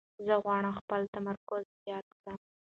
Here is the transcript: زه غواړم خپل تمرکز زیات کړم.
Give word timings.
زه 0.25 0.33
غواړم 0.43 0.73
خپل 0.81 1.01
تمرکز 1.15 1.61
زیات 1.83 2.05
کړم. 2.17 2.39